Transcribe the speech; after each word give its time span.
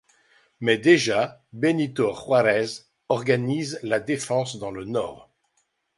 Mais 0.61 0.79
déjà 0.79 1.43
Benito 1.53 2.11
Juárez 2.11 2.85
organise 3.07 3.79
la 3.83 3.99
défense 3.99 4.57
dans 4.57 4.71
le 4.71 4.83
Nord. 4.83 5.29